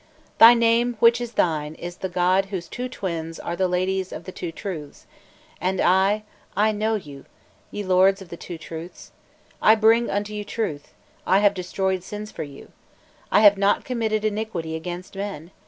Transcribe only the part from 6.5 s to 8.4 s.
I know you, ye lords of the